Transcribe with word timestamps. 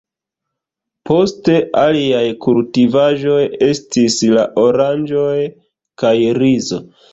Poste 1.09 1.57
aliaj 1.81 2.23
kultivaĵoj 2.47 3.45
estis 3.69 4.19
la 4.39 4.49
oranĝoj 4.65 5.37
kaj 6.05 6.17
rizo. 6.43 6.85